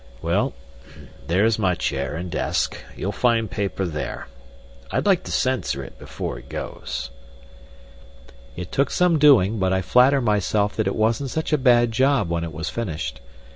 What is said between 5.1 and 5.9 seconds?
to censor